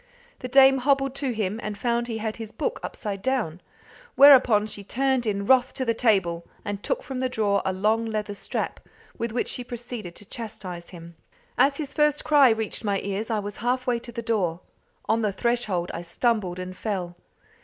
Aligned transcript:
The 0.39 0.47
dame 0.47 0.79
hobbled 0.79 1.13
to 1.17 1.31
him, 1.31 1.59
and 1.61 1.77
found 1.77 2.07
he 2.07 2.17
had 2.17 2.37
his 2.37 2.51
book 2.51 2.79
upside 2.81 3.21
down; 3.21 3.61
whereupon 4.15 4.65
she 4.65 4.83
turned 4.83 5.27
in 5.27 5.45
wrath 5.45 5.75
to 5.75 5.85
the 5.85 5.93
table, 5.93 6.43
and 6.65 6.81
took 6.81 7.03
from 7.03 7.19
the 7.19 7.29
drawer 7.29 7.61
a 7.65 7.71
long 7.71 8.07
leather 8.07 8.33
strap, 8.33 8.79
with 9.19 9.31
which 9.31 9.47
she 9.47 9.63
proceeded 9.63 10.15
to 10.15 10.25
chastise 10.25 10.89
him. 10.89 11.17
As 11.55 11.77
his 11.77 11.93
first 11.93 12.23
cry 12.23 12.49
reached 12.49 12.83
my 12.83 12.99
ears 13.01 13.29
I 13.29 13.37
was 13.37 13.57
halfway 13.57 13.99
to 13.99 14.11
the 14.11 14.23
door. 14.23 14.61
On 15.07 15.21
the 15.21 15.31
threshold 15.31 15.91
I 15.93 16.01
stumbled 16.01 16.57
and 16.57 16.75
fell. 16.75 17.15